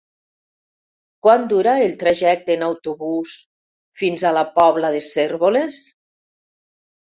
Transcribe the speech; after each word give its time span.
Quant 1.27 1.45
dura 1.51 1.73
el 1.89 1.93
trajecte 2.05 2.57
en 2.59 2.65
autobús 2.69 3.37
fins 4.03 4.27
a 4.27 4.35
la 4.41 4.47
Pobla 4.59 4.93
de 4.99 5.07
Cérvoles? 5.13 5.83